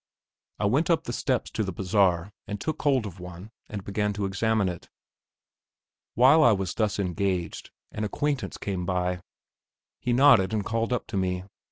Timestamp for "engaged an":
6.97-8.03